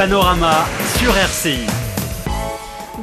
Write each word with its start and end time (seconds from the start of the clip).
Panorama 0.00 0.64
sur 0.98 1.14
RCI. 1.14 1.66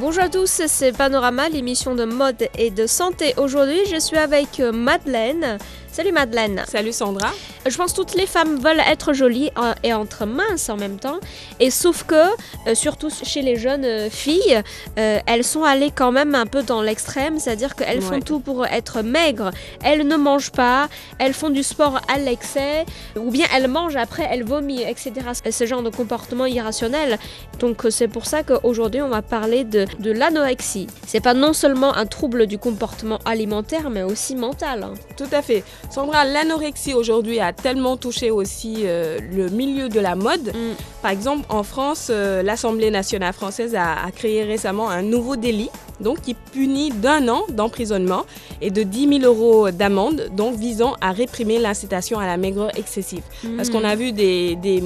Bonjour 0.00 0.24
à 0.24 0.28
tous, 0.28 0.62
c'est 0.66 0.90
Panorama, 0.90 1.48
l'émission 1.48 1.94
de 1.94 2.04
mode 2.04 2.48
et 2.58 2.72
de 2.72 2.88
santé. 2.88 3.34
Aujourd'hui, 3.36 3.78
je 3.88 4.00
suis 4.00 4.16
avec 4.16 4.58
Madeleine. 4.58 5.58
Salut 5.98 6.12
Madeleine. 6.12 6.62
Salut 6.68 6.92
Sandra. 6.92 7.32
Je 7.66 7.76
pense 7.76 7.90
que 7.90 7.96
toutes 7.96 8.14
les 8.14 8.26
femmes 8.26 8.60
veulent 8.60 8.80
être 8.88 9.12
jolies 9.12 9.50
euh, 9.58 9.74
et 9.82 9.88
être 9.88 10.26
minces 10.26 10.68
en 10.68 10.76
même 10.76 10.96
temps. 11.00 11.18
Et 11.58 11.72
sauf 11.72 12.04
que, 12.04 12.14
euh, 12.14 12.76
surtout 12.76 13.08
chez 13.10 13.42
les 13.42 13.56
jeunes 13.56 13.84
euh, 13.84 14.08
filles, 14.08 14.62
elles 14.94 15.42
sont 15.42 15.64
allées 15.64 15.90
quand 15.92 16.12
même 16.12 16.36
un 16.36 16.46
peu 16.46 16.62
dans 16.62 16.82
l'extrême, 16.82 17.40
c'est-à-dire 17.40 17.74
qu'elles 17.74 18.00
font 18.00 18.20
tout 18.20 18.38
pour 18.38 18.64
être 18.64 19.02
maigres. 19.02 19.50
Elles 19.82 20.06
ne 20.06 20.16
mangent 20.16 20.52
pas, 20.52 20.88
elles 21.18 21.34
font 21.34 21.50
du 21.50 21.64
sport 21.64 22.00
à 22.06 22.18
l'excès, 22.18 22.86
ou 23.16 23.32
bien 23.32 23.46
elles 23.54 23.66
mangent 23.66 23.96
après, 23.96 24.28
elles 24.30 24.44
vomissent, 24.44 24.86
etc. 24.86 25.12
Ce 25.50 25.66
genre 25.66 25.82
de 25.82 25.90
comportement 25.90 26.46
irrationnel. 26.46 27.18
Donc 27.58 27.86
c'est 27.90 28.08
pour 28.08 28.26
ça 28.26 28.44
qu'aujourd'hui 28.44 29.02
on 29.02 29.08
va 29.08 29.22
parler 29.22 29.64
de, 29.64 29.84
de 29.98 30.12
l'anorexie. 30.12 30.86
C'est 31.06 31.20
pas 31.20 31.34
non 31.34 31.52
seulement 31.52 31.94
un 31.96 32.06
trouble 32.06 32.46
du 32.46 32.58
comportement 32.58 33.18
alimentaire, 33.24 33.90
mais 33.90 34.02
aussi 34.02 34.36
mental. 34.36 34.84
Hein. 34.84 34.94
Tout 35.16 35.32
à 35.32 35.42
fait. 35.42 35.64
Sandra, 35.90 36.24
l'anorexie 36.24 36.92
aujourd'hui 36.92 37.40
a 37.40 37.52
tellement 37.52 37.96
touché 37.96 38.30
aussi 38.30 38.82
euh, 38.84 39.18
le 39.32 39.48
milieu 39.48 39.88
de 39.88 40.00
la 40.00 40.14
mode. 40.14 40.48
Mm. 40.48 40.74
Par 41.00 41.10
exemple, 41.10 41.46
en 41.48 41.62
France, 41.62 42.08
euh, 42.10 42.42
l'Assemblée 42.42 42.90
nationale 42.90 43.32
française 43.32 43.74
a, 43.74 44.10
créé 44.14 44.44
récemment 44.44 44.90
un 44.90 45.02
nouveau 45.02 45.36
délit 45.36 45.70
donc 46.00 46.20
qui 46.20 46.34
punit 46.52 46.90
d'un 46.90 47.28
an 47.28 47.42
d'emprisonnement 47.50 48.24
et 48.60 48.70
de 48.70 48.82
10 48.82 49.20
000 49.20 49.32
euros 49.32 49.70
d'amende, 49.70 50.30
donc 50.36 50.56
visant 50.56 50.94
à 51.00 51.12
réprimer 51.12 51.58
l'incitation 51.58 52.18
à 52.18 52.26
la 52.26 52.36
maigreur 52.36 52.70
excessive. 52.76 53.22
Parce 53.56 53.70
qu'on 53.70 53.84
a 53.84 53.94
vu 53.94 54.12
des, 54.12 54.56
des, 54.56 54.82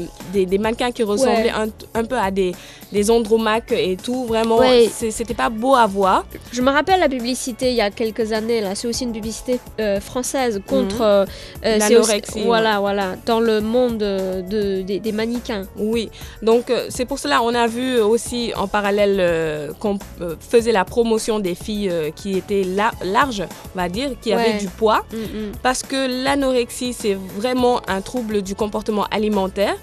des, 0.47 0.59
mannequins 0.59 0.93
qui 0.93 1.03
ressemblaient 1.03 1.51
un, 1.51 1.69
un, 1.95 2.05
peu 2.05 2.17
à 2.19 2.31
des, 2.31 2.53
des 2.93 3.11
andromaques 3.11 3.73
et 3.73 3.97
tout, 3.97 4.25
vraiment, 4.27 4.61
c'était 4.91 5.35
pas 5.35 5.49
beau 5.49 5.75
à 5.75 5.87
voir. 5.87 6.27
Je 6.53 6.61
me 6.61 6.71
rappelle 6.71 7.01
la 7.01 7.09
publicité 7.09 7.71
il 7.71 7.77
y 7.77 7.81
a 7.81 7.91
quelques 7.91 8.33
années, 8.33 8.61
là, 8.61 8.75
c'est 8.75 8.89
aussi 8.89 9.05
une 9.05 9.13
publicité 9.13 9.59
euh, 9.81 10.01
française 10.01 10.61
contre 10.67 11.27
mmh. 11.63 11.79
l'anorexie. 11.79 12.43
Voilà, 12.45 12.81
voilà, 12.81 13.17
dans 13.27 13.41
le 13.41 13.61
monde 13.61 13.99
de, 13.99 14.83
des 14.83 15.13
mannequins. 15.13 15.65
Oui, 15.77 16.11
donc 16.43 16.71
euh, 16.71 16.87
c'est 16.89 17.05
pour 17.05 17.19
cela 17.19 17.43
on 17.43 17.55
a 17.55 17.67
vu 17.67 18.01
aussi 18.01 18.53
en 18.57 18.69
parallèle 18.69 19.17
euh, 19.21 19.73
qu'on 19.79 19.99
euh, 20.21 20.35
faisait 20.41 20.73
la 20.73 20.85
promotion 20.85 21.39
des 21.39 21.52
filles 21.55 21.93
qui 22.17 22.37
étaient 22.37 22.65
larges, 22.65 23.45
on 23.75 23.79
va 23.79 23.89
dire, 23.89 24.11
qui 24.21 24.33
avaient 24.33 24.59
du 24.59 24.69
poids, 24.69 25.05
mm, 25.13 25.17
mm. 25.17 25.53
parce 25.63 25.83
que 25.83 26.25
l'anorexie 26.25 26.93
c'est 26.93 27.15
vraiment 27.37 27.81
un 27.89 28.01
trouble 28.01 28.43
du 28.43 28.55
comportement 28.55 29.05
alimentaire 29.11 29.77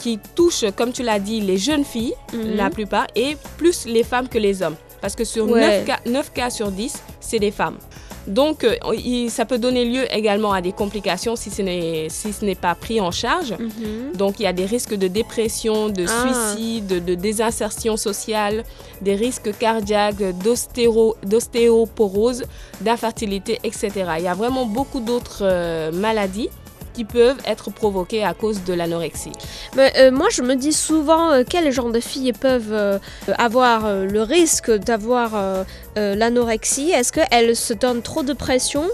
qui 0.00 0.18
touche, 0.34 0.64
comme 0.76 0.92
tu 0.92 1.02
l'as 1.02 1.18
dit, 1.18 1.40
les 1.40 1.58
jeunes 1.58 1.84
filles, 1.84 2.14
mm-hmm. 2.32 2.56
la 2.56 2.70
plupart, 2.70 3.06
et 3.14 3.36
plus 3.58 3.84
les 3.86 4.02
femmes 4.02 4.28
que 4.28 4.38
les 4.38 4.62
hommes. 4.62 4.76
Parce 5.00 5.14
que 5.14 5.24
sur 5.24 5.46
9, 5.46 5.84
cas, 5.84 5.98
9 6.06 6.32
cas 6.32 6.50
sur 6.50 6.70
10, 6.70 7.02
c'est 7.20 7.38
des 7.38 7.50
femmes. 7.50 7.76
Donc, 8.28 8.62
euh, 8.62 8.76
ça 9.28 9.44
peut 9.44 9.58
donner 9.58 9.84
lieu 9.84 10.04
également 10.14 10.52
à 10.52 10.60
des 10.60 10.72
complications 10.72 11.34
si 11.34 11.50
ce 11.50 11.62
n'est 11.62 12.08
si 12.10 12.32
pas 12.60 12.74
pris 12.74 13.00
en 13.00 13.10
charge. 13.10 13.52
Mhm. 13.58 14.16
Donc, 14.16 14.38
il 14.38 14.42
y 14.42 14.46
a 14.46 14.52
des 14.52 14.66
risques 14.66 14.94
de 14.94 15.08
dépression, 15.08 15.88
de 15.88 16.04
ah. 16.06 16.54
suicide, 16.54 17.04
de, 17.04 17.14
désinsertion 17.14 17.96
sociale, 17.96 18.64
des 19.00 19.14
risques 19.14 19.56
cardiaques, 19.58 20.22
d'ostéoporose, 21.24 22.44
d'infertilité, 22.82 23.58
etc. 23.64 23.90
Il 24.18 24.24
y 24.24 24.28
a 24.28 24.34
vraiment 24.34 24.66
beaucoup 24.66 25.00
d'autres 25.00 25.40
euh, 25.42 25.90
maladies 25.92 26.50
qui 26.98 27.04
peuvent 27.04 27.38
être 27.46 27.70
provoquées 27.70 28.24
à 28.24 28.34
cause 28.34 28.64
de 28.64 28.74
l'anorexie. 28.74 29.30
Mais 29.76 29.92
euh, 29.98 30.10
moi, 30.10 30.26
je 30.32 30.42
me 30.42 30.56
dis 30.56 30.72
souvent 30.72 31.30
euh, 31.30 31.44
quel 31.48 31.70
genre 31.70 31.92
de 31.92 32.00
filles 32.00 32.32
peuvent 32.32 32.72
euh, 32.72 32.98
avoir 33.36 33.94
le 33.94 34.22
risque 34.22 34.72
d'avoir 34.72 35.64
l'anorexie? 35.94 36.90
Est-ce 36.90 37.12
qu'elles 37.12 37.54
se 37.54 37.72
donnent 37.72 38.02
trop 38.02 38.24
de 38.24 38.32
pression? 38.32 38.84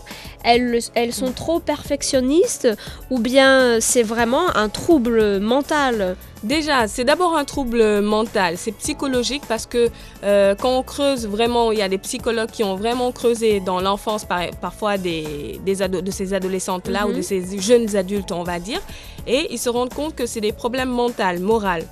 Elles, 0.44 0.80
elles 0.94 1.14
sont 1.14 1.32
trop 1.32 1.60
perfectionnistes? 1.60 2.68
Ou 3.10 3.18
bien 3.20 3.78
c'est 3.80 4.02
vraiment 4.02 4.54
un 4.54 4.68
trouble 4.68 5.40
mental? 5.40 6.16
Déjà, 6.44 6.88
c'est 6.88 7.04
d'abord 7.04 7.34
un 7.34 7.46
trouble 7.46 8.02
mental, 8.02 8.58
c'est 8.58 8.72
psychologique 8.72 9.42
parce 9.48 9.64
que 9.64 9.88
euh, 10.24 10.54
quand 10.54 10.76
on 10.76 10.82
creuse 10.82 11.26
vraiment, 11.26 11.72
il 11.72 11.78
y 11.78 11.82
a 11.82 11.88
des 11.88 11.96
psychologues 11.96 12.50
qui 12.50 12.62
ont 12.62 12.76
vraiment 12.76 13.12
creusé 13.12 13.60
dans 13.60 13.80
l'enfance 13.80 14.26
parfois 14.60 14.98
des, 14.98 15.58
de 15.64 16.10
ces 16.10 16.34
adolescentes-là 16.34 17.06
ou 17.06 17.12
de 17.12 17.16
mhm. 17.16 17.22
ces 17.22 17.58
jeunes 17.58 17.96
adultes, 17.96 18.30
on 18.30 18.42
va 18.42 18.58
dire, 18.58 18.82
et 19.26 19.46
ils 19.54 19.58
se 19.58 19.70
rendent 19.70 19.94
compte 19.94 20.14
que 20.14 20.26
c'est 20.26 20.42
des 20.42 20.52
problèmes 20.52 20.90
mentaux, 20.90 21.22
moraux. 21.40 21.86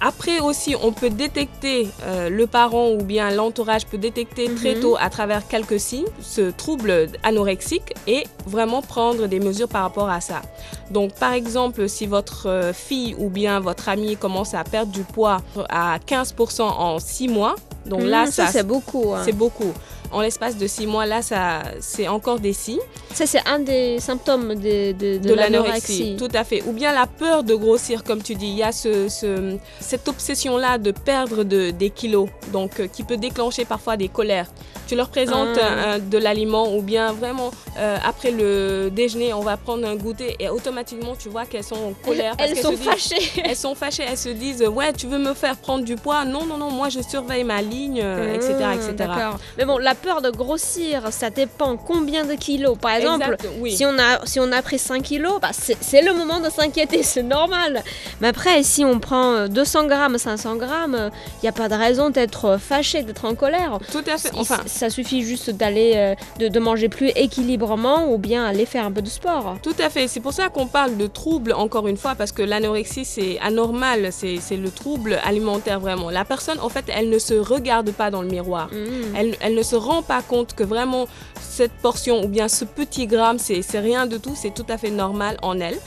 Après 0.00 0.40
aussi, 0.40 0.74
on 0.82 0.92
peut 0.92 1.10
détecter, 1.10 1.88
euh, 2.04 2.30
le 2.30 2.46
parent 2.46 2.90
ou 2.90 3.02
bien 3.02 3.30
l'entourage 3.30 3.86
peut 3.86 3.98
détecter 3.98 4.52
très 4.54 4.74
mhm. 4.74 4.80
tôt 4.80 4.96
à 4.98 5.10
travers 5.10 5.46
quelques 5.46 5.78
signes 5.78 6.06
ce 6.20 6.50
trouble 6.50 7.08
anorexique 7.22 7.94
et 8.06 8.24
vraiment 8.46 8.80
prendre 8.80 9.26
des 9.26 9.40
mesures 9.40 9.68
par 9.68 9.82
rapport 9.82 10.08
à 10.08 10.20
ça. 10.20 10.40
Donc 10.90 11.12
par 11.14 11.34
exemple, 11.34 11.88
si 11.88 12.06
votre 12.06 12.48
euh, 12.48 12.72
fille 12.72 13.14
ou 13.18 13.28
bien 13.28 13.60
votre 13.60 13.90
ami 13.90 14.16
commence 14.16 14.54
à 14.54 14.64
perdre 14.64 14.90
du 14.90 15.02
poids 15.02 15.42
à 15.68 15.98
15% 15.98 16.62
en 16.62 16.98
6 16.98 17.28
mois, 17.28 17.56
donc 17.86 18.02
là, 18.02 18.26
mhm, 18.26 18.30
ça, 18.30 18.46
c'est 18.46 18.66
beaucoup. 18.66 19.14
Hein. 19.14 19.22
C'est 19.24 19.32
beaucoup 19.32 19.72
en 20.12 20.20
l'espace 20.20 20.56
de 20.56 20.66
six 20.66 20.86
mois, 20.86 21.06
là, 21.06 21.22
ça, 21.22 21.62
c'est 21.80 22.08
encore 22.08 22.40
des 22.40 22.52
signes. 22.52 22.80
Ça, 23.14 23.26
c'est 23.26 23.46
un 23.46 23.58
des 23.58 23.98
symptômes 24.00 24.54
de, 24.54 24.92
de, 24.92 25.34
l'anorexie. 25.34 26.16
Tout 26.18 26.28
à 26.34 26.44
fait. 26.44 26.62
Ou 26.66 26.72
bien 26.72 26.92
la 26.92 27.06
peur 27.06 27.44
de 27.44 27.54
grossir, 27.54 28.04
comme 28.04 28.22
tu 28.22 28.34
dis. 28.34 28.48
Il 28.48 28.56
y 28.56 28.62
a 28.62 28.72
ce, 28.72 29.08
cette 29.80 30.08
obsession-là 30.08 30.78
de 30.78 30.90
perdre 30.90 31.44
de, 31.44 31.70
des 31.70 31.90
kilos, 31.90 32.28
donc 32.52 32.80
euh, 32.80 32.86
qui 32.86 33.04
peut 33.04 33.16
déclencher 33.16 33.64
parfois 33.64 33.96
des 33.96 34.08
colères. 34.08 34.46
Tu 34.86 34.96
leur 34.96 35.08
présentes 35.08 35.56
ah. 35.62 36.00
de 36.00 36.18
l'aliment 36.18 36.74
ou 36.74 36.82
bien 36.82 37.12
vraiment 37.12 37.52
euh, 37.78 37.96
après 38.04 38.32
le 38.32 38.90
déjeuner, 38.90 39.32
on 39.32 39.40
va 39.40 39.56
prendre 39.56 39.86
un 39.86 39.94
goûter 39.94 40.34
et 40.40 40.48
automatiquement 40.48 41.14
tu 41.16 41.28
vois 41.28 41.46
qu'elles 41.46 41.64
sont 41.64 41.76
en 41.76 41.92
colère. 41.92 42.34
Elles, 42.38 42.56
sont 42.56 42.76
fâchées. 42.76 43.30
elles 43.44 43.56
sont 43.56 43.74
fâchées, 43.74 44.04
elles 44.08 44.18
se 44.18 44.28
disent 44.28 44.62
ouais 44.62 44.92
tu 44.92 45.06
veux 45.06 45.18
me 45.18 45.34
faire 45.34 45.56
prendre 45.56 45.84
du 45.84 45.94
poids 45.94 46.24
Non 46.24 46.44
non 46.44 46.56
non 46.56 46.70
moi 46.70 46.88
je 46.88 47.00
surveille 47.00 47.44
ma 47.44 47.62
ligne, 47.62 47.98
etc 47.98 48.04
euh, 48.04 48.72
etc. 48.72 48.94
D'accord. 48.96 49.38
Mais 49.56 49.64
bon 49.64 49.78
la 49.78 49.94
peur 50.02 50.22
de 50.22 50.30
grossir 50.30 51.08
ça 51.10 51.30
dépend 51.30 51.76
combien 51.76 52.24
de 52.24 52.34
kilos. 52.34 52.76
Par 52.78 52.92
exemple 52.92 53.36
si 53.68 53.84
on 53.84 53.98
a 53.98 54.24
si 54.24 54.40
on 54.40 54.50
a 54.52 54.62
pris 54.62 54.78
5 54.78 55.02
kilos, 55.02 55.40
bah, 55.40 55.50
c'est 55.52 56.02
le 56.02 56.14
moment 56.14 56.40
de 56.40 56.50
s'inquiéter, 56.50 57.02
c'est 57.02 57.22
normal. 57.22 57.82
Mais 58.20 58.28
après 58.28 58.62
si 58.62 58.84
on 58.84 58.98
prend 58.98 59.48
200 59.48 59.86
grammes, 59.86 60.18
500 60.18 60.56
grammes, 60.56 61.10
il 61.38 61.42
n'y 61.42 61.48
a 61.48 61.52
pas 61.52 61.68
de 61.68 61.74
raison 61.74 62.10
d'être 62.10 62.58
fâché, 62.58 63.02
d'être 63.02 63.24
en 63.24 63.34
colère. 63.34 63.78
Tout 63.92 64.04
à 64.12 64.18
fait. 64.18 64.30
Enfin 64.36 64.58
ça 64.66 64.90
suffit 64.90 65.22
juste 65.22 65.50
d'aller, 65.50 65.92
euh, 65.96 66.48
de, 66.48 66.58
manger 66.58 66.88
plus 66.88 67.10
équilibrement 67.16 68.12
ou 68.12 68.18
bien 68.18 68.44
aller 68.44 68.66
faire 68.66 68.84
un 68.84 68.92
peu 68.92 69.02
de 69.02 69.08
sport. 69.08 69.56
Tout 69.62 69.74
à 69.78 69.90
fait. 69.90 70.08
C'est 70.08 70.20
pour 70.20 70.32
ça 70.32 70.48
qu'on 70.48 70.66
parle 70.66 70.96
de 70.96 71.06
trouble, 71.06 71.52
encore 71.52 71.88
une 71.88 71.96
fois, 71.96 72.14
parce 72.14 72.32
que 72.32 72.42
l'anorexie, 72.42 73.04
c'est 73.04 73.38
anormal. 73.40 74.08
C'est 74.10 74.56
le 74.56 74.70
trouble 74.70 75.18
alimentaire, 75.24 75.80
vraiment. 75.80 76.10
La 76.10 76.24
personne, 76.24 76.58
en 76.60 76.68
fait, 76.68 76.84
elle 76.88 77.08
ne 77.08 77.18
se 77.18 77.34
regarde 77.34 77.90
pas 77.92 78.10
dans 78.10 78.22
le 78.22 78.28
miroir. 78.28 78.68
Mm. 78.68 79.16
Elle, 79.16 79.36
elle 79.40 79.54
ne 79.54 79.62
se 79.62 79.76
rend 79.76 79.89
pas 80.02 80.22
compte 80.22 80.54
que 80.54 80.64
vraiment 80.64 81.06
cette 81.40 81.72
portion 81.72 82.22
ou 82.24 82.28
bien 82.28 82.48
ce 82.48 82.64
petit 82.64 83.06
gramme, 83.06 83.38
c'est 83.38 83.62
rien 83.78 84.06
de 84.06 84.16
tout. 84.16 84.34
C'est 84.34 84.54
tout 84.54 84.66
à 84.68 84.78
fait 84.78 84.90
normal 84.90 85.36
en 85.42 85.60
elle 85.60 85.78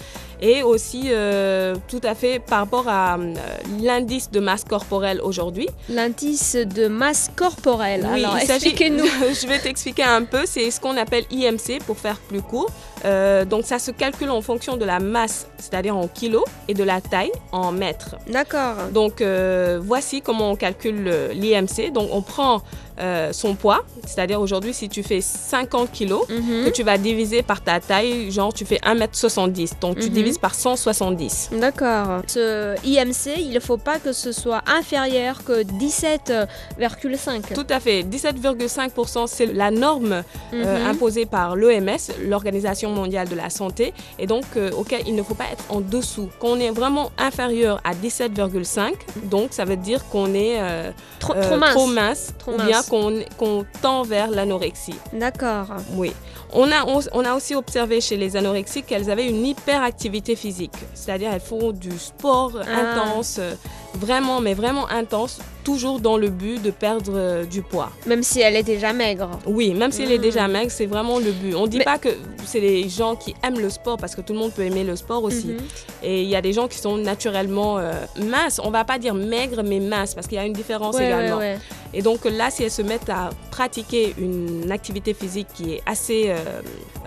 et 0.44 0.62
aussi 0.62 1.04
euh, 1.06 1.74
tout 1.88 2.02
à 2.04 2.16
fait 2.16 2.40
par 2.40 2.60
rapport 2.60 2.90
à 2.90 3.16
euh, 3.16 3.34
l'indice 3.82 4.30
de 4.30 4.42
masse 4.42 4.66
corporelle 4.66 5.22
aujourd'hui. 5.24 5.70
L'indice 5.88 6.56
de 6.56 6.88
masse 6.88 7.32
corporelle, 7.34 8.06
oui, 8.12 8.20
alors 8.20 8.38
expliquez-nous. 8.38 9.06
Je 9.42 9.48
vais 9.48 9.60
t'expliquer 9.60 10.04
un 10.04 10.26
peu, 10.26 10.42
c'est 10.46 10.70
ce 10.70 10.82
qu'on 10.82 10.98
appelle 10.98 11.24
IMC 11.32 11.80
pour 11.86 11.98
faire 11.98 12.18
plus 12.18 12.42
court. 12.42 12.70
Euh, 13.06 13.46
donc 13.46 13.66
ça 13.66 13.80
se 13.80 13.92
calcule 13.92 14.30
en 14.32 14.42
fonction 14.42 14.76
de 14.76 14.84
la 14.84 15.00
masse, 15.00 15.48
c'est-à-dire 15.58 15.96
en 15.96 16.10
kilos, 16.10 16.44
et 16.68 16.74
de 16.74 16.84
la 16.84 17.02
taille 17.02 17.32
en 17.52 17.72
mètres. 17.72 18.16
D'accord. 18.28 18.76
Donc 18.94 19.24
voici 19.82 20.22
comment 20.22 20.52
on 20.52 20.56
calcule 20.56 21.12
l'IMC. 21.34 21.92
Donc 21.94 22.10
on 22.12 22.22
prend 22.22 22.62
son 23.32 23.56
poids, 23.56 23.84
c'est-à-dire 24.06 24.40
aujourd'hui 24.40 24.74
si 24.74 24.90
tu 24.90 25.04
fais 25.04 25.22
50 25.22 25.92
kilos, 25.92 26.28
mhm. 26.30 26.66
que 26.66 26.70
tu 26.70 26.84
vas 26.84 26.98
diviser 26.98 27.44
par 27.44 27.62
ta 27.62 27.80
taille, 27.80 28.32
genre 28.32 28.54
tu 28.54 28.66
fais 28.66 28.78
1m70, 28.78 29.80
donc 29.80 30.00
tu 30.00 30.08
mhm. 30.08 30.14
divises 30.14 30.38
par 30.38 30.56
170. 30.56 31.50
D'accord. 31.60 32.22
Ce 32.28 32.76
IMC, 32.86 33.40
il 33.40 33.54
ne 33.54 33.60
faut 33.60 33.78
pas 33.78 34.00
que 34.00 34.14
ce 34.14 34.32
soit 34.32 34.62
inférieur 34.68 35.44
que 35.44 35.64
17,5. 35.64 37.54
Tout 37.54 37.68
à 37.70 37.80
fait. 37.80 38.04
17,5%, 38.04 39.28
c'est 39.28 39.48
la 39.48 39.72
norme 39.72 40.24
euh, 40.54 40.80
mhm. 40.80 40.88
imposée 40.88 41.26
par 41.26 41.56
l'OMS, 41.56 41.98
l'Organisation 42.28 42.92
mondiale 42.92 43.28
de 43.30 43.36
la 43.36 43.50
santé, 43.50 43.94
et 44.20 44.28
donc 44.28 44.44
euh, 44.56 44.72
auquel 44.72 45.04
il 45.08 45.16
ne 45.16 45.24
faut 45.24 45.36
pas 45.36 45.46
être 45.52 45.66
en 45.70 45.82
dessous. 45.82 46.30
Quand 46.40 46.53
on 46.54 46.60
est 46.60 46.70
vraiment 46.70 47.12
inférieur 47.18 47.82
à 47.84 47.94
17,5, 47.94 48.94
donc 49.24 49.54
ça 49.54 49.66
veut 49.66 49.76
dire 49.76 50.08
qu'on 50.10 50.34
est 50.34 50.60
euh, 50.60 50.92
trop, 51.20 51.34
mince. 51.88 52.34
ou 52.48 52.62
bien 52.64 52.82
qu'on 52.84 53.66
tend 53.82 54.04
vers 54.04 54.30
l'anorexie. 54.30 54.96
D'accord. 55.14 55.68
Oui. 55.96 56.14
On 56.54 56.72
a, 56.72 56.86
on, 56.86 57.26
a 57.26 57.34
aussi 57.34 57.56
observé 57.56 58.00
chez 58.00 58.16
les 58.16 58.36
anorexiques 58.36 58.86
qu'elles 58.86 59.10
avaient 59.10 59.28
une 59.28 59.44
hyperactivité 59.44 60.36
physique, 60.36 60.76
c'est-à-dire 60.94 61.32
elles 61.34 61.40
font 61.40 61.72
du 61.72 61.98
sport 61.98 62.52
ah. 62.62 62.92
intense 62.92 63.40
vraiment, 63.94 64.42
mais 64.42 64.54
vraiment 64.54 64.90
intense, 64.90 65.40
toujours 65.64 66.00
dans 66.00 66.18
le 66.18 66.30
but 66.30 66.62
de 66.62 66.72
perdre 66.72 67.14
euh, 67.16 67.46
du 67.46 67.62
poids. 67.62 67.90
Même 68.06 68.24
si 68.24 68.42
elle 68.42 68.56
est 68.56 68.64
déjà 68.64 68.94
maigre. 68.94 69.30
Oui, 69.46 69.74
même 69.74 69.92
si 69.92 70.04
elle 70.04 70.12
est 70.12 70.18
déjà 70.18 70.48
maigre, 70.48 70.72
c'est 70.72 70.86
vraiment 70.86 71.20
le 71.20 71.32
but. 71.32 71.56
On 71.56 71.64
ne 71.64 71.68
dit 71.68 71.80
pas 71.80 71.98
que 71.98 72.10
c'est 72.46 72.60
les 72.60 72.90
gens 72.90 73.16
qui 73.16 73.36
aiment 73.44 73.60
le 73.60 73.70
sport, 73.70 73.98
parce 73.98 74.16
que 74.16 74.22
tout 74.22 74.34
le 74.34 74.40
monde 74.40 74.52
peut 74.52 74.64
aimer 74.64 74.84
le 74.84 74.96
sport 74.96 75.24
aussi. 75.24 75.48
Mhm. 75.48 75.58
Et 76.04 76.24
il 76.24 76.30
y 76.30 76.36
a 76.36 76.42
des 76.42 76.54
gens 76.54 76.68
qui 76.68 76.78
sont 76.78 76.98
naturellement 76.98 77.78
euh, 77.78 77.94
minces. 78.18 78.60
On 78.64 78.72
va 78.72 78.84
pas 78.84 78.98
dire 78.98 79.14
maigres, 79.14 79.64
mais 79.64 79.80
minces, 79.80 80.14
parce 80.14 80.28
qu'il 80.28 80.38
y 80.38 80.42
a 80.42 80.46
une 80.46 80.54
différence 80.54 81.00
également. 81.00 81.40
Et 81.94 82.02
donc 82.02 82.26
là, 82.26 82.50
si 82.50 82.64
elles 82.64 82.72
se 82.72 82.82
mettent 82.82 83.10
à 83.10 83.30
pratiquer 83.52 84.16
une 84.18 84.72
activité 84.72 85.14
physique 85.14 85.48
qui 85.54 85.74
est 85.74 85.84
assez 85.86 86.26
euh, 86.28 86.38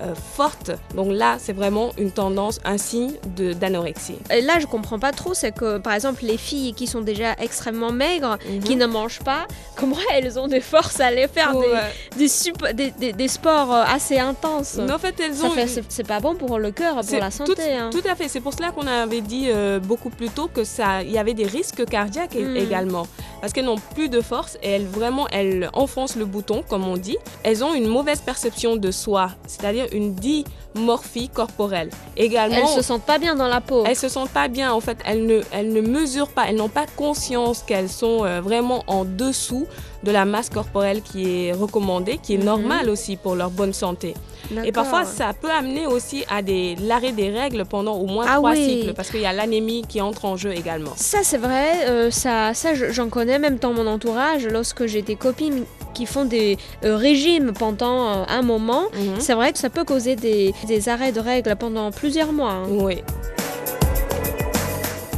euh, 0.00 0.14
forte, 0.14 0.70
donc 0.94 1.08
là, 1.10 1.36
c'est 1.38 1.52
vraiment 1.52 1.90
une 1.98 2.12
tendance, 2.12 2.60
un 2.64 2.78
signe 2.78 3.14
d'anorexie. 3.36 4.16
Et 4.30 4.40
là, 4.40 4.58
je 4.60 4.66
comprends 4.66 4.98
pas 4.98 5.12
trop, 5.12 5.34
c'est 5.34 5.52
que 5.52 5.78
par 5.78 5.94
exemple, 5.94 6.24
les 6.24 6.36
filles 6.36 6.72
qui 6.74 6.86
sont 6.86 7.00
déjà 7.00 7.32
extrêmement 7.40 7.90
maigres, 7.90 8.38
mhm. 8.48 8.60
qui 8.60 8.76
ne 8.76 8.86
mangent 8.86 9.20
pas, 9.24 9.46
comment 9.76 9.96
elles 10.12 10.38
ont 10.38 10.46
des 10.46 10.60
forces 10.60 11.00
à 11.00 11.06
aller 11.06 11.26
faire 11.26 11.52
des, 12.16 12.92
des, 12.98 13.12
des, 13.12 13.28
sports 13.28 13.74
euh, 13.74 13.82
assez 13.86 14.18
intenses 14.18 14.78
En 14.78 14.98
fait, 14.98 15.18
elles 15.20 15.44
ont. 15.44 15.52
C'est 15.88 16.06
pas 16.06 16.20
bon 16.20 16.36
pour 16.36 16.58
le 16.58 16.70
cœur, 16.70 17.00
pour 17.00 17.18
la 17.18 17.30
santé. 17.30 17.54
Tout, 17.54 17.60
hein. 17.62 17.90
tout 17.90 18.08
à 18.08 18.14
fait. 18.14 18.28
C'est 18.28 18.40
pour 18.40 18.52
cela 18.52 18.70
qu'on 18.70 18.86
avait 18.86 19.20
dit 19.20 19.48
beaucoup 19.82 20.10
plus 20.10 20.28
tôt 20.28 20.48
que 20.52 20.62
ça, 20.64 21.02
il 21.02 21.10
y 21.10 21.18
avait 21.18 21.34
des 21.34 21.46
risques 21.46 21.84
cardiaques 21.86 22.34
hmm. 22.34 22.56
également, 22.56 23.06
parce 23.40 23.52
qu'elles 23.52 23.64
n'ont 23.64 23.78
plus 23.94 24.08
de 24.08 24.20
force 24.20 24.58
et 24.62 24.75
elles 24.76 24.86
vraiment 24.86 25.26
elles 25.28 25.70
enfoncent 25.72 26.16
le 26.16 26.26
bouton, 26.26 26.62
comme 26.68 26.86
on 26.86 26.96
dit. 26.98 27.16
Elles 27.42 27.64
ont 27.64 27.72
une 27.72 27.88
mauvaise 27.88 28.20
perception 28.20 28.76
de 28.76 28.90
soi, 28.90 29.30
c'est-à-dire 29.46 29.86
une 29.92 30.14
dimorphie 30.76 31.28
corporelle. 31.28 31.90
Également, 32.16 32.56
elles 32.56 32.76
se 32.76 32.82
sentent 32.82 33.06
pas 33.06 33.18
bien 33.18 33.34
dans 33.34 33.48
la 33.48 33.60
peau. 33.60 33.84
Elles 33.86 33.96
se 33.96 34.08
sentent 34.08 34.30
pas 34.30 34.48
bien. 34.48 34.72
En 34.72 34.80
fait, 34.80 34.98
elles 35.04 35.26
ne, 35.26 35.40
elles 35.52 35.72
ne 35.72 35.80
mesurent 35.80 36.28
pas, 36.28 36.44
elles 36.48 36.56
n'ont 36.56 36.68
pas 36.68 36.86
conscience 36.96 37.62
qu'elles 37.66 37.88
sont 37.88 38.24
euh, 38.24 38.40
vraiment 38.40 38.84
en 38.86 39.04
dessous 39.04 39.66
de 40.02 40.12
la 40.12 40.24
masse 40.24 40.50
corporelle 40.50 41.02
qui 41.02 41.46
est 41.46 41.52
recommandée, 41.52 42.18
qui 42.22 42.34
est 42.34 42.38
mhm. 42.38 42.44
normale 42.44 42.90
aussi 42.90 43.16
pour 43.16 43.34
leur 43.34 43.50
bonne 43.50 43.72
santé. 43.72 44.14
Et 44.64 44.70
parfois, 44.70 45.04
ça 45.04 45.32
peut 45.32 45.50
amener 45.50 45.86
aussi 45.86 46.24
à 46.28 46.40
l'arrêt 46.86 47.12
des 47.12 47.30
règles 47.30 47.64
pendant 47.64 47.96
au 47.96 48.06
moins 48.06 48.26
ah 48.28 48.36
trois 48.36 48.54
cycles, 48.54 48.94
parce 48.94 49.10
qu'il 49.10 49.20
y 49.20 49.26
a 49.26 49.32
l'anémie 49.32 49.82
qui 49.88 50.00
entre 50.00 50.24
en 50.24 50.36
jeu 50.36 50.52
également. 50.52 50.92
Ça, 50.94 51.18
c'est 51.24 51.38
vrai, 51.38 51.88
euh, 51.88 52.12
ça, 52.12 52.54
ça 52.54 52.74
j'en 52.74 53.08
connais 53.08 53.40
même 53.40 53.56
dans 53.56 53.72
mon 53.72 53.86
entourage. 53.88 54.46
Lorsque 54.46 54.86
j'ai 54.86 55.02
des 55.02 55.16
copines 55.16 55.64
qui 55.96 56.04
font 56.04 56.26
des 56.26 56.58
euh, 56.84 56.96
régimes 56.96 57.52
pendant 57.58 58.08
euh, 58.08 58.24
un 58.28 58.42
moment, 58.42 58.84
mhm. 58.92 59.14
c'est 59.18 59.32
vrai 59.32 59.52
que 59.52 59.58
ça 59.58 59.70
peut 59.70 59.84
causer 59.84 60.14
des, 60.14 60.54
des, 60.68 60.88
arrêts 60.90 61.12
de 61.12 61.20
règles 61.20 61.56
pendant 61.56 61.90
plusieurs 61.90 62.32
mois. 62.32 62.52
Hein. 62.52 62.66
Oui. 62.68 63.02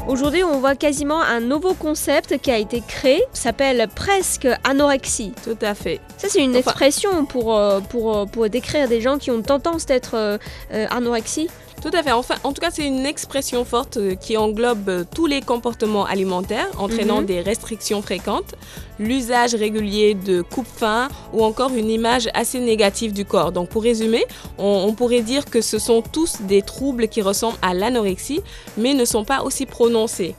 Aujourd'hui, 0.09 0.43
on 0.43 0.59
voit 0.59 0.75
quasiment 0.75 1.21
un 1.21 1.41
nouveau 1.41 1.75
concept 1.75 2.39
qui 2.39 2.51
a 2.51 2.57
été 2.57 2.81
créé, 2.81 3.23
s'appelle 3.35 3.87
presque 3.95 4.49
anorexie. 4.65 5.35
Tout 5.45 5.59
à 5.61 5.75
fait. 5.75 6.01
Ça, 6.17 6.29
c'est 6.31 6.43
une 6.43 6.57
expression 6.57 7.27
pour, 7.27 7.55
euh, 7.55 7.81
pour, 7.81 8.27
pour 8.31 8.49
décrire 8.49 8.89
des 8.89 9.03
gens 9.03 9.19
qui 9.19 9.31
ont 9.31 9.43
tendance 9.43 9.85
d'être 9.85 10.15
euh, 10.15 10.39
anorexie. 10.71 11.49
Tout 11.81 11.91
à 11.93 12.03
fait. 12.03 12.13
Enfin, 12.13 12.35
en 12.43 12.53
tout 12.53 12.61
cas, 12.61 12.71
c'est 12.71 12.87
une 12.87 13.07
expression 13.07 13.65
forte 13.65 13.99
euh, 13.99 14.15
qui 14.15 14.37
englobe 14.37 14.89
euh, 14.89 15.05
tous 15.15 15.27
les 15.27 15.41
comportements 15.41 16.05
alimentaires, 16.05 16.69
entraînant 16.79 17.21
mhm. 17.21 17.27
des 17.27 17.41
restrictions 17.41 18.03
fréquentes, 18.03 18.55
l'usage 18.99 19.55
régulier 19.55 20.15
de 20.15 20.43
coupe-faim 20.43 21.09
ou 21.33 21.45
encore 21.45 21.73
une 21.75 21.89
image 21.89 22.29
assez 22.35 22.59
négative 22.59 23.13
du 23.13 23.25
corps. 23.25 23.53
Donc, 23.53 23.69
pour 23.69 23.83
résumer, 23.83 24.25
on, 24.59 24.93
pourrait 24.93 25.23
dire 25.23 25.45
que 25.45 25.61
ce 25.61 25.79
sont 25.79 26.03
tous 26.03 26.41
des 26.41 26.63
troubles 26.63 27.09
qui 27.09 27.23
ressemblent 27.23 27.59
à 27.63 27.75
l'anorexie, 27.75 28.41
mais 28.77 28.95
ne 28.95 29.05
sont 29.05 29.25
pas 29.25 29.43
aussi 29.43 29.67
prononcés. 29.67 30.35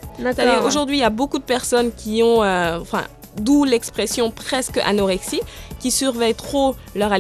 Aujourd'hui, 0.65 0.97
il 0.97 1.01
y 1.01 1.03
a 1.03 1.09
beaucoup 1.09 1.39
de 1.39 1.44
personnes 1.44 1.91
qui 1.95 2.21
ont, 2.21 2.44
euh, 2.44 2.80
enfin, 2.80 3.03
d'où 3.38 3.63
l'expression 3.63 4.31
presque 4.31 4.77
anorexie, 4.77 5.41
qui 5.80 5.91
surveillent 5.91 6.36
trop 6.36 6.75
leur, 6.95 7.12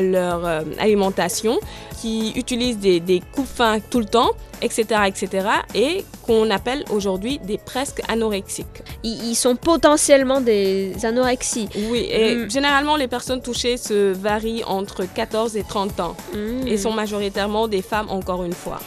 leur 0.00 0.46
euh, 0.46 0.62
alimentation, 0.78 1.58
qui 2.06 2.32
utilisent 2.36 2.78
des, 2.78 3.00
des 3.00 3.20
coups 3.32 3.48
fins 3.48 3.80
tout 3.80 3.98
le 3.98 4.04
temps, 4.04 4.30
etc., 4.62 5.00
etc., 5.08 5.48
et 5.74 6.04
qu'on 6.22 6.50
appelle 6.50 6.84
aujourd'hui 6.90 7.40
des 7.40 7.58
presque 7.58 8.00
anorexiques. 8.08 8.82
Ils 9.02 9.34
sont 9.34 9.56
potentiellement 9.56 10.40
des 10.40 10.94
anorexies. 11.04 11.68
Oui, 11.90 12.06
et 12.08 12.36
mm. 12.36 12.50
généralement 12.50 12.96
les 12.96 13.08
personnes 13.08 13.42
touchées 13.42 13.76
se 13.76 14.12
varient 14.12 14.62
entre 14.64 15.04
14 15.04 15.56
et 15.56 15.64
30 15.64 16.00
ans 16.00 16.16
mm. 16.32 16.68
et 16.68 16.76
sont 16.76 16.92
majoritairement 16.92 17.66
des 17.66 17.82
femmes 17.82 18.08
encore 18.08 18.44
une 18.44 18.52
fois 18.52 18.78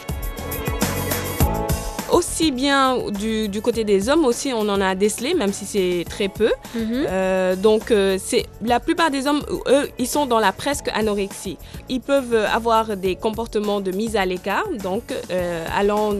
aussi 2.12 2.50
bien 2.50 2.98
du, 3.10 3.48
du, 3.48 3.60
côté 3.60 3.84
des 3.84 4.08
hommes 4.08 4.24
aussi, 4.24 4.52
on 4.52 4.68
en 4.68 4.80
a 4.80 4.94
décelé, 4.94 5.34
même 5.34 5.52
si 5.52 5.64
c'est 5.64 6.04
très 6.08 6.28
peu. 6.28 6.50
Mhm. 6.74 7.06
Euh, 7.08 7.56
donc, 7.56 7.90
euh, 7.90 8.16
c'est 8.22 8.46
la 8.64 8.80
plupart 8.80 9.10
des 9.10 9.26
hommes, 9.26 9.42
eux, 9.68 9.88
ils 9.98 10.06
sont 10.06 10.26
dans 10.26 10.38
la 10.38 10.52
presque 10.52 10.88
anorexie. 10.94 11.58
Ils 11.88 12.00
peuvent 12.00 12.34
avoir 12.34 12.96
des 12.96 13.16
comportements 13.16 13.80
de 13.80 13.90
mise 13.92 14.16
à 14.16 14.24
l'écart, 14.24 14.66
donc 14.82 15.14
euh, 15.30 15.66
allant 15.76 16.14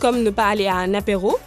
comme 0.00 0.22
ne 0.22 0.30
pas 0.30 0.46
aller 0.46 0.66
à 0.66 0.76
un 0.76 0.94
apéro. 0.94 1.38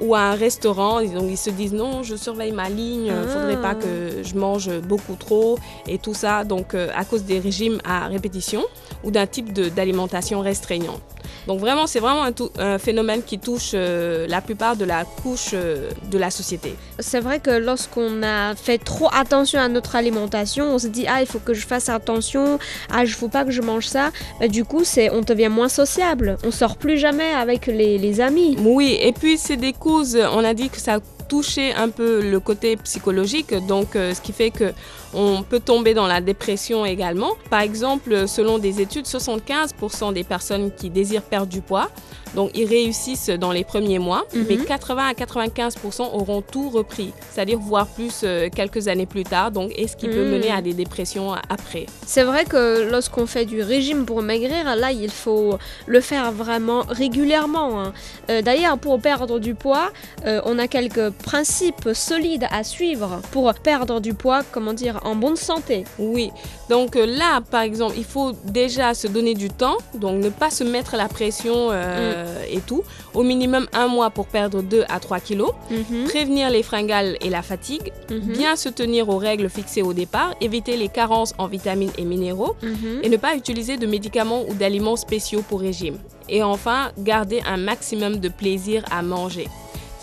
ou 0.00 0.14
à 0.16 0.22
un 0.32 0.34
restaurant, 0.34 1.00
donc 1.00 1.26
ils 1.30 1.36
se 1.36 1.50
disent 1.50 1.72
non, 1.72 2.02
je 2.02 2.16
surveille 2.16 2.50
ma 2.50 2.68
ligne, 2.68 3.06
il 3.06 3.14
ne 3.14 3.28
faudrait 3.28 3.62
pas 3.62 3.76
que 3.76 4.18
ah. 4.18 4.22
je 4.24 4.34
mange 4.34 4.68
beaucoup 4.80 5.14
trop 5.14 5.56
et 5.86 5.98
tout 5.98 6.14
ça, 6.14 6.42
donc 6.42 6.74
à 6.74 7.04
cause 7.04 7.22
des 7.22 7.38
régimes 7.38 7.78
à 7.84 8.08
répétition 8.08 8.64
ou 9.04 9.12
d'un 9.12 9.26
type 9.26 9.52
d'alimentation 9.52 10.40
restreignant. 10.40 10.98
Donc 11.46 11.60
vraiment, 11.60 11.86
c'est 11.86 12.00
vraiment 12.00 12.24
un, 12.58 12.78
phénomène 12.78 13.22
qui 13.22 13.38
touche 13.38 13.72
euh, 13.74 14.26
la 14.28 14.40
plupart 14.40 14.76
de 14.76 14.84
la 14.84 15.04
couche 15.04 15.50
euh, 15.54 15.90
de 16.10 16.18
la 16.18 16.30
société. 16.30 16.74
C'est 16.98 17.20
vrai 17.20 17.40
que 17.40 17.50
lorsqu'on 17.50 18.22
a 18.22 18.54
fait 18.54 18.78
trop 18.78 19.08
attention 19.12 19.60
à 19.60 19.68
notre 19.68 19.96
alimentation, 19.96 20.66
on 20.66 20.78
se 20.78 20.88
dit 20.88 21.06
ah 21.08 21.20
il 21.20 21.26
faut 21.26 21.38
que 21.38 21.54
je 21.54 21.66
fasse 21.66 21.88
attention, 21.88 22.58
ah 22.90 23.04
il 23.04 23.10
faut 23.10 23.28
pas 23.28 23.44
que 23.44 23.50
je 23.50 23.62
mange 23.62 23.86
ça. 23.86 24.10
du 24.48 24.64
coup, 24.64 24.84
c'est 24.84 25.10
on 25.10 25.20
devient 25.20 25.48
moins 25.48 25.68
sociable. 25.68 26.36
On 26.44 26.50
sort 26.50 26.76
plus 26.76 26.98
jamais 26.98 27.30
avec 27.32 27.66
les, 27.66 27.98
les 27.98 28.20
amis. 28.20 28.56
Oui, 28.60 28.98
et 29.00 29.12
puis 29.12 29.38
c'est 29.38 29.56
des 29.56 29.72
causes. 29.72 30.18
On 30.32 30.44
a 30.44 30.54
dit 30.54 30.68
que 30.70 30.78
ça 30.78 31.00
toucher 31.28 31.72
un 31.74 31.88
peu 31.88 32.20
le 32.28 32.40
côté 32.40 32.76
psychologique, 32.76 33.54
donc 33.66 33.96
euh, 33.96 34.14
ce 34.14 34.20
qui 34.20 34.32
fait 34.32 34.50
que 34.50 34.72
on 35.16 35.42
peut 35.42 35.60
tomber 35.60 35.94
dans 35.94 36.06
la 36.06 36.20
dépression 36.20 36.84
également. 36.84 37.30
Par 37.50 37.60
exemple, 37.60 38.28
selon 38.28 38.58
des 38.58 38.80
études, 38.80 39.06
75% 39.06 40.12
des 40.12 40.24
personnes 40.24 40.70
qui 40.72 40.90
désirent 40.90 41.22
perdre 41.22 41.46
du 41.46 41.62
poids 41.62 41.88
donc, 42.36 42.50
ils 42.54 42.66
réussissent 42.66 43.30
dans 43.30 43.50
les 43.50 43.64
premiers 43.64 43.98
mois, 43.98 44.26
mais 44.34 44.58
80 44.58 45.02
mhm. 45.02 45.08
à 45.08 45.12
95% 45.12 46.02
auront 46.12 46.42
tout 46.42 46.68
repris, 46.68 47.12
c'est-à-dire 47.30 47.58
voire 47.58 47.86
plus 47.86 48.20
euh, 48.24 48.50
quelques 48.54 48.88
années 48.88 49.06
plus 49.06 49.24
tard. 49.24 49.50
Donc, 49.50 49.72
et 49.74 49.88
ce 49.88 49.96
qui 49.96 50.06
peut 50.06 50.24
mener 50.24 50.50
à 50.50 50.56
mhm. 50.56 50.62
des 50.62 50.74
dépressions 50.74 51.32
après? 51.32 51.86
C'est 52.04 52.24
vrai 52.24 52.44
que 52.44 52.90
lorsqu'on 52.90 53.26
fait 53.26 53.46
du 53.46 53.62
régime 53.62 54.04
pour 54.04 54.20
maigrir, 54.20 54.76
là, 54.76 54.92
il 54.92 55.10
faut 55.10 55.58
le 55.86 56.00
faire 56.02 56.30
vraiment 56.30 56.82
régulièrement. 56.86 57.80
Hein. 57.80 57.92
Euh, 58.28 58.42
d'ailleurs, 58.42 58.76
pour 58.76 59.00
perdre 59.00 59.38
du 59.38 59.54
poids, 59.54 59.90
euh, 60.26 60.42
on 60.44 60.58
a 60.58 60.68
quelques 60.68 61.08
principes 61.10 61.88
solides 61.94 62.46
à 62.50 62.64
suivre 62.64 63.22
pour 63.30 63.54
perdre 63.54 63.98
du 63.98 64.12
poids, 64.12 64.42
comment 64.52 64.74
dire, 64.74 65.00
en 65.06 65.14
bonne 65.14 65.36
santé. 65.36 65.84
Oui. 65.98 66.30
Donc 66.68 66.96
là, 66.96 67.40
par 67.50 67.62
exemple, 67.62 67.94
il 67.96 68.04
faut 68.04 68.32
déjà 68.44 68.94
se 68.94 69.06
donner 69.06 69.34
du 69.34 69.48
temps, 69.48 69.76
donc 69.94 70.22
ne 70.22 70.30
pas 70.30 70.50
se 70.50 70.64
mettre 70.64 70.96
la 70.96 71.08
pression. 71.08 71.70
Mm. 71.70 71.72
Euh, 71.72 72.36
et 72.50 72.60
tout. 72.60 72.82
Au 73.14 73.22
minimum 73.22 73.66
un 73.72 73.88
mois 73.88 74.10
pour 74.10 74.26
perdre 74.26 74.62
2 74.62 74.84
à 74.88 75.00
3 75.00 75.20
kilos. 75.20 75.52
Mhm. 75.70 76.04
Prévenir 76.04 76.50
les 76.50 76.62
fringales 76.62 77.16
et 77.20 77.30
la 77.30 77.42
fatigue. 77.42 77.92
Mhm. 78.10 78.32
Bien 78.32 78.56
se 78.56 78.68
tenir 78.68 79.08
aux 79.08 79.18
règles 79.18 79.48
fixées 79.48 79.82
au 79.82 79.92
départ. 79.92 80.34
Éviter 80.40 80.76
les 80.76 80.88
carences 80.88 81.34
en 81.38 81.46
vitamines 81.46 81.92
et 81.98 82.04
minéraux. 82.04 82.56
Mhm. 82.62 83.00
Et 83.02 83.08
ne 83.08 83.16
pas 83.16 83.36
utiliser 83.36 83.76
de 83.76 83.86
médicaments 83.86 84.44
ou 84.48 84.54
d'aliments 84.54 84.96
spéciaux 84.96 85.42
pour 85.48 85.60
régime. 85.60 85.98
Et 86.28 86.42
enfin, 86.42 86.90
garder 86.98 87.40
un 87.46 87.56
maximum 87.56 88.16
de 88.16 88.28
plaisir 88.28 88.84
à 88.90 89.02
manger. 89.02 89.48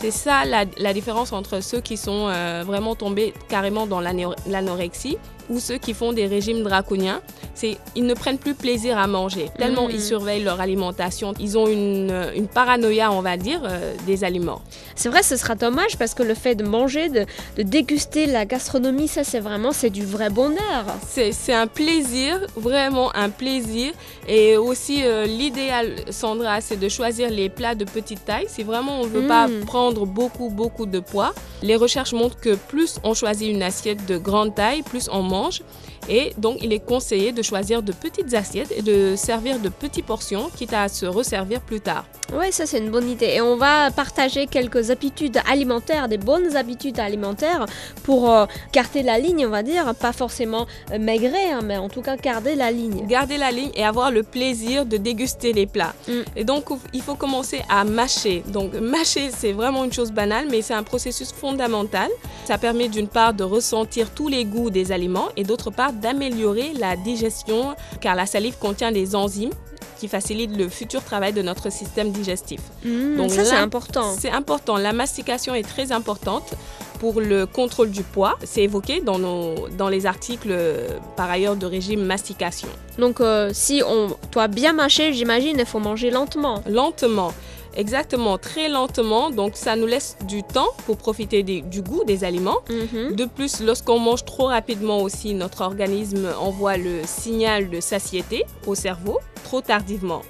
C'est 0.03 0.12
ça 0.12 0.43
la, 0.43 0.93
différence 0.93 1.31
entre 1.31 1.62
ceux 1.62 1.79
qui 1.79 1.95
sont 1.95 2.27
euh, 2.27 2.65
vraiment 2.67 2.93
tombés 2.93 3.33
carrément 3.48 3.88
dans 3.88 4.01
l'anorexie 4.01 5.17
ou 5.50 5.60
ceux 5.60 5.78
qui 5.78 5.94
font 5.94 6.14
des 6.14 6.28
régimes 6.28 6.64
draconiens, 6.64 7.22
c'est 7.56 7.78
ils 7.96 8.06
ne 8.06 8.14
prennent 8.14 8.38
plus 8.38 8.56
plaisir 8.56 8.98
à 8.98 9.08
manger. 9.08 9.50
Tellement 9.58 9.90
ils 9.90 9.98
mm. 9.98 10.02
surveillent 10.02 10.44
leur 10.44 10.60
alimentation, 10.60 11.34
ils 11.40 11.58
ont 11.58 11.68
une, 11.68 12.14
une 12.36 12.48
paranoïa, 12.48 13.12
on 13.12 13.22
va 13.22 13.38
dire, 13.38 13.62
euh, 13.64 13.94
des 14.06 14.24
aliments. 14.24 14.62
C'est 14.96 15.10
vrai, 15.10 15.24
ce 15.24 15.38
sera 15.38 15.56
dommage 15.56 15.98
parce 15.98 16.14
que 16.14 16.24
le 16.24 16.34
fait 16.34 16.56
de 16.56 16.64
manger, 16.64 17.10
de, 17.10 17.26
de 17.58 17.64
déguster 17.64 18.26
la 18.26 18.46
gastronomie, 18.46 19.08
ça 19.08 19.24
c'est 19.24 19.40
vraiment 19.40 19.72
c'est 19.72 19.90
du 19.90 20.06
vrai 20.06 20.30
bonheur. 20.30 20.86
C'est 21.08 21.54
un 21.54 21.68
plaisir, 21.68 22.40
vraiment 22.56 23.16
un 23.16 23.30
plaisir. 23.30 23.92
Et 24.28 24.58
aussi 24.58 25.04
euh, 25.04 25.26
l'idéal, 25.26 25.96
Sandra, 26.10 26.62
c'est 26.62 26.78
de 26.78 26.90
choisir 26.90 27.30
les 27.30 27.50
plats 27.50 27.76
de 27.76 27.86
petite 27.86 28.24
taille. 28.26 28.46
Si 28.48 28.64
vraiment 28.64 29.02
on 29.02 29.06
ne 29.06 29.10
veut 29.10 29.28
pas 29.28 29.48
mm. 29.48 29.66
prendre 29.66 30.06
beaucoup 30.06 30.50
beaucoup 30.50 30.86
de 30.86 31.00
poids, 31.00 31.34
les 31.62 31.76
recherches 31.76 32.14
montrent 32.14 32.40
que 32.40 32.56
plus 32.56 33.00
on 33.04 33.14
choisit 33.14 33.50
une 33.50 33.64
assiette 33.64 34.06
de 34.06 34.18
grande 34.18 34.56
taille, 34.56 34.82
plus 34.82 35.10
on 35.12 35.22
mange 35.22 35.33
mange. 35.34 35.63
Et 36.10 36.33
donc, 36.38 36.57
il 36.62 36.74
est 36.74 36.86
conseillé 36.86 37.31
de 37.31 37.41
choisir 37.41 37.81
de 37.81 37.91
petites 37.91 38.33
assiettes 38.33 38.74
et 38.75 38.81
de 38.81 39.15
servir 39.15 39.60
de 39.60 39.69
petites 39.69 40.05
portions, 40.05 40.50
quitte 40.55 40.74
à 40.74 40.89
se 40.89 41.05
resservir 41.05 41.62
plus 41.62 41.81
tard. 41.81 42.05
Oui, 42.36 42.51
ça 42.51 42.65
c'est 42.65 42.79
une 42.79 42.89
bonne 42.89 43.10
idée. 43.10 43.27
Et 43.27 43.41
on 43.41 43.57
va 43.57 43.91
partager 43.91 44.48
quelques 44.48 44.89
habitudes 44.89 45.39
alimentaires, 45.48 46.07
des 46.07 46.17
bonnes 46.17 46.55
habitudes 46.55 47.00
alimentaires 47.00 47.65
pour 48.03 48.31
euh, 48.31 48.45
garder 48.72 49.03
la 49.03 49.19
ligne, 49.19 49.45
on 49.45 49.51
va 49.51 49.62
dire. 49.62 49.93
Pas 49.95 50.13
forcément 50.13 50.65
euh, 50.91 50.98
maigrer, 50.98 51.51
hein, 51.51 51.62
mais 51.63 51.77
en 51.77 51.89
tout 51.89 52.01
cas 52.01 52.15
garder 52.15 52.55
la 52.55 52.72
ligne. 52.72 53.05
Garder 53.07 53.38
la 53.38 53.51
ligne 53.51 53.72
et 53.75 53.83
avoir 53.83 54.10
le 54.10 54.24
plaisir 54.24 54.86
de 54.86 54.98
déguster 54.98 55.53
les 55.53 55.67
plats. 55.67 55.93
Mm. 56.07 56.12
Et 56.36 56.43
donc, 56.43 56.65
il 56.93 57.01
faut 57.01 57.15
commencer 57.15 57.62
à 57.69 57.83
mâcher. 57.83 58.43
Donc, 58.48 58.74
mâcher, 58.74 59.29
c'est 59.36 59.51
vraiment 59.51 59.83
une 59.83 59.93
chose 59.93 60.12
banale, 60.12 60.48
mais 60.50 60.62
c'est 60.62 60.74
un 60.74 60.83
processus 60.83 61.31
fondamental. 61.31 62.10
Ça 62.45 62.57
permet 62.57 62.88
d'une 62.88 63.07
part 63.07 63.33
de 63.33 63.43
ressentir 63.43 64.10
tous 64.10 64.27
les 64.27 64.43
goûts 64.43 64.69
des 64.69 64.91
aliments 64.91 65.29
et 65.38 65.43
d'autre 65.43 65.69
part 65.69 65.93
d'améliorer 65.94 66.74
la 66.74 66.96
digestion, 66.96 67.76
car 68.02 68.16
la 68.16 68.26
salive 68.26 68.58
contient 68.60 68.92
des 68.92 69.16
enzymes 69.16 69.52
qui 70.00 70.08
facilitent 70.08 70.58
le 70.58 70.68
futur 70.68 71.02
travail 71.04 71.32
de 71.32 71.42
notre 71.42 71.72
système 71.72 72.12
digestif. 72.12 72.60
Mmh, 72.84 73.16
Donc 73.16 73.32
ça, 73.32 73.46
c'est 73.46 73.56
important. 73.56 74.14
C'est 74.20 74.32
important. 74.32 74.76
La 74.78 74.92
mastication 74.92 75.56
est 75.56 75.64
très 75.64 75.92
importante 75.94 76.56
pour 77.00 77.22
le 77.22 77.46
contrôle 77.46 77.90
du 77.90 78.04
poids. 78.04 78.38
C'est 78.44 78.64
évoqué 78.64 79.02
dans, 79.02 79.20
nos, 79.20 79.68
dans 79.78 79.90
les 79.90 80.06
articles 80.06 80.50
euh, 80.52 80.88
par 81.16 81.30
ailleurs 81.30 81.56
de 81.56 81.66
régime 81.66 82.02
mastication. 82.04 82.68
Donc 82.98 83.22
euh, 83.22 83.52
si 83.54 83.82
on 83.86 84.16
doit 84.32 84.48
bien 84.48 84.74
mâcher, 84.74 85.14
j'imagine, 85.14 85.56
il 85.60 85.66
faut 85.66 85.80
manger 85.80 86.12
lentement. 86.12 86.62
Lentement. 86.68 87.34
Exactement, 87.75 88.38
très 88.38 88.70
lentement. 88.70 89.30
Donc, 89.30 89.53
ça 89.56 89.75
nous 89.75 89.88
laisse 89.88 90.18
du 90.27 90.44
temps 90.44 90.70
pour 90.86 90.98
profiter 90.98 91.44
du 91.44 91.82
goût 91.82 92.03
des 92.06 92.24
aliments. 92.24 92.60
Mhm. 92.70 93.15
De 93.15 93.25
plus, 93.25 93.62
lorsqu'on 93.62 94.00
mange 94.00 94.25
trop 94.25 94.48
rapidement 94.48 95.01
aussi, 95.01 95.34
notre 95.34 95.62
organisme 95.62 96.27
envoie 96.39 96.77
le 96.77 97.01
signal 97.06 97.70
de 97.70 97.80
satiété 97.80 98.46
au 98.68 98.75
cerveau 98.75 99.20
trop 99.44 99.62
tardivement. 99.62 100.22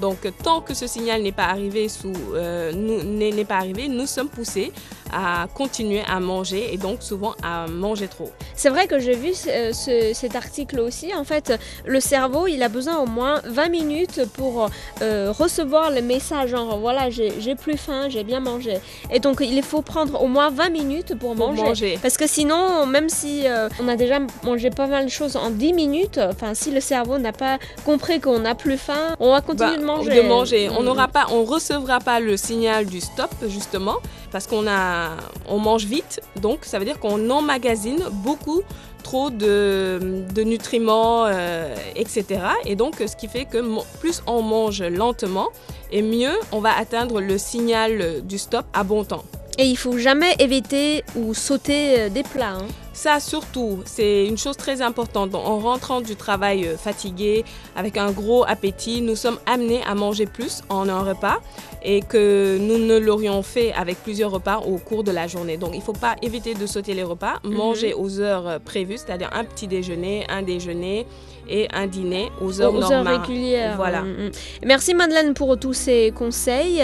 Donc, 0.00 0.18
tant 0.42 0.60
que 0.60 0.74
ce 0.74 0.86
signal 0.86 1.22
n'est 1.22 1.32
pas 1.32 1.44
arrivé, 1.44 1.88
sous, 1.88 2.12
euh, 2.34 2.72
n'est 2.72 3.44
pas 3.44 3.56
arrivé, 3.56 3.88
nous 3.88 4.06
sommes 4.06 4.28
poussés 4.28 4.72
à 5.12 5.46
continuer 5.54 6.02
à 6.08 6.20
manger 6.20 6.72
et 6.72 6.78
donc 6.78 7.02
souvent 7.02 7.34
à 7.42 7.66
manger 7.66 8.08
trop. 8.08 8.30
C'est 8.54 8.68
vrai 8.68 8.86
que 8.86 8.98
j'ai 8.98 9.14
vu 9.14 9.32
euh, 9.48 9.72
cet 9.72 10.36
article 10.36 10.80
aussi. 10.80 11.14
En 11.14 11.24
fait, 11.24 11.52
le 11.86 12.00
cerveau, 12.00 12.46
il 12.46 12.62
a 12.62 12.68
besoin 12.68 12.98
au 12.98 13.06
moins 13.06 13.40
20 13.44 13.68
minutes 13.68 14.20
pour 14.34 14.68
euh, 15.00 15.32
recevoir 15.32 15.90
le 15.90 16.02
message 16.02 16.50
genre 16.50 16.78
voilà, 16.78 17.08
j'ai 17.10 17.54
plus 17.54 17.76
faim, 17.76 18.08
j'ai 18.08 18.24
bien 18.24 18.40
mangé. 18.40 18.78
Et 19.10 19.20
donc, 19.20 19.38
il 19.40 19.62
faut 19.62 19.82
prendre 19.82 20.22
au 20.22 20.26
moins 20.26 20.50
20 20.50 20.70
minutes 20.70 21.14
pour, 21.18 21.34
manger. 21.34 21.98
Parce 22.02 22.16
que 22.16 22.26
sinon, 22.26 22.86
même 22.86 23.08
si 23.08 23.44
on 23.80 23.88
a 23.88 23.96
déjà 23.96 24.18
mangé 24.42 24.70
pas 24.70 24.86
mal 24.86 25.06
de 25.06 25.10
choses 25.10 25.36
en 25.36 25.50
10 25.50 25.72
minutes, 25.72 26.18
enfin, 26.18 26.54
si 26.54 26.70
le 26.70 26.80
cerveau 26.80 27.18
n'a 27.18 27.32
pas 27.32 27.58
compris 27.84 28.20
qu'on 28.20 28.40
n'a 28.40 28.54
plus 28.54 28.76
faim, 28.76 29.16
on 29.20 29.30
va 29.30 29.40
continuer 29.40 29.76
bah, 29.76 29.78
de 29.78 29.84
manger. 29.84 30.22
De 30.22 30.28
manger. 30.28 30.70
On 30.70 30.82
n'aura 30.82 31.08
pas, 31.08 31.26
on 31.30 31.44
recevra 31.44 32.00
pas 32.00 32.20
le 32.20 32.36
signal 32.36 32.86
du 32.86 33.00
stop 33.00 33.30
justement 33.48 33.96
parce 34.32 34.46
qu'on 34.46 34.66
a, 34.66 35.01
on 35.48 35.58
mange 35.58 35.84
vite, 35.84 36.20
donc 36.40 36.64
ça 36.64 36.78
veut 36.78 36.84
dire 36.84 36.98
qu'on 36.98 37.30
emmagasine 37.30 38.02
beaucoup 38.24 38.62
trop 39.02 39.30
de, 39.30 40.24
de 40.32 40.42
nutriments, 40.42 41.26
euh, 41.26 41.74
etc. 41.96 42.40
Et 42.64 42.76
donc, 42.76 42.96
ce 43.04 43.16
qui 43.16 43.28
fait 43.28 43.44
que 43.44 43.62
plus 43.98 44.22
on 44.26 44.42
mange 44.42 44.82
lentement, 44.82 45.48
et 45.90 46.02
mieux 46.02 46.34
on 46.52 46.60
va 46.60 46.76
atteindre 46.76 47.20
le 47.20 47.36
signal 47.38 48.22
du 48.24 48.38
stop 48.38 48.64
à 48.72 48.84
bon 48.84 49.04
temps. 49.04 49.24
Et 49.58 49.66
il 49.66 49.76
faut 49.76 49.98
jamais 49.98 50.34
éviter 50.38 51.04
ou 51.14 51.34
sauter 51.34 52.00
euh, 52.00 52.08
des 52.08 52.22
plats. 52.22 52.54
Hein. 52.54 52.66
Ça 52.92 53.20
surtout, 53.20 53.80
c'est 53.84 54.26
une 54.26 54.36
chose 54.36 54.56
très 54.56 54.82
importante. 54.82 55.34
En 55.34 55.58
rentrant 55.58 56.00
du 56.00 56.14
travail 56.16 56.66
euh, 56.66 56.76
fatigué, 56.76 57.44
avec 57.74 57.96
un 57.96 58.10
gros 58.10 58.44
appétit, 58.46 59.00
nous 59.00 59.16
sommes 59.16 59.38
amenés 59.46 59.80
à 59.86 59.94
manger 59.94 60.26
plus 60.26 60.62
en 60.68 60.88
un 60.88 61.02
repas 61.02 61.40
et 61.82 62.00
que 62.02 62.58
nous 62.60 62.78
ne 62.78 62.98
l'aurions 62.98 63.42
fait 63.42 63.72
avec 63.72 63.98
plusieurs 64.02 64.30
repas 64.30 64.58
au 64.58 64.76
cours 64.76 65.04
de 65.04 65.10
la 65.10 65.26
journée. 65.26 65.56
Donc 65.56 65.70
il 65.72 65.78
ne 65.78 65.82
faut 65.82 65.92
pas 65.92 66.16
éviter 66.22 66.54
de 66.54 66.66
sauter 66.66 66.94
les 66.94 67.02
repas, 67.02 67.40
mhm. 67.44 67.54
manger 67.54 67.94
aux 67.94 68.20
heures 68.20 68.46
euh, 68.46 68.58
prévues, 68.58 68.98
c'est-à-dire 68.98 69.30
un 69.32 69.44
petit 69.44 69.66
déjeuner, 69.66 70.26
un 70.28 70.42
déjeuner 70.42 71.06
et 71.48 71.68
un 71.72 71.86
dîner 71.86 72.30
aux 72.40 72.60
heures 72.60 72.74
aux 72.74 72.78
normales. 72.78 73.14
Heures 73.14 73.20
régulières. 73.22 73.76
Voilà. 73.76 74.02
Mm, 74.02 74.26
mm. 74.26 74.30
Merci 74.66 74.94
Madeleine 74.94 75.34
pour 75.34 75.58
tous 75.58 75.72
ces 75.72 76.12
conseils. 76.16 76.82